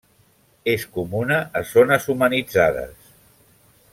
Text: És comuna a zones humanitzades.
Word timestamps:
És 0.71 0.85
comuna 0.95 1.37
a 1.61 1.63
zones 1.73 2.09
humanitzades. 2.15 3.15